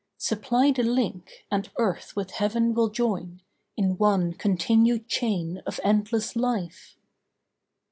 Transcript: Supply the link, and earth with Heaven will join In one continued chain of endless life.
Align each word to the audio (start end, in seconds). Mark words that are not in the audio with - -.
Supply 0.17 0.71
the 0.71 0.81
link, 0.81 1.45
and 1.51 1.69
earth 1.77 2.15
with 2.15 2.31
Heaven 2.31 2.73
will 2.73 2.89
join 2.89 3.43
In 3.77 3.99
one 3.99 4.33
continued 4.33 5.07
chain 5.07 5.61
of 5.67 5.79
endless 5.83 6.35
life. 6.35 6.97